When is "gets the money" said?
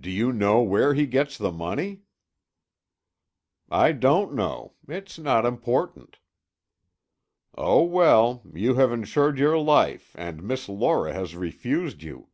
1.04-2.00